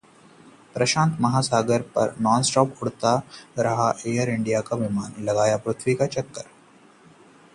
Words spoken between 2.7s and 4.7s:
उड़ता रहा Air India